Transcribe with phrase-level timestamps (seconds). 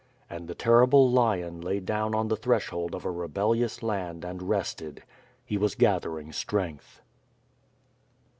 [0.31, 4.41] And the terrible lion lay down on the threshold of a re bellious land and
[4.41, 5.03] rested.
[5.45, 7.01] He was gathering strength.